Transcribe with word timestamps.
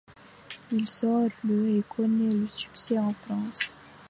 Il 0.71 0.87
sort 0.89 1.29
le 1.43 1.77
et 1.77 1.83
connaît 1.87 2.33
le 2.33 2.47
succès 2.47 2.97
en 2.97 3.13
France. 3.13 3.71